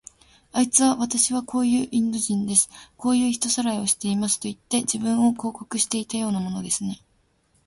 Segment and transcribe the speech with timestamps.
[0.51, 2.71] あいつは、わたしはこういうインド人です。
[2.97, 7.03] こういう人さらいをしますといって、自分を広告していたようなものですね。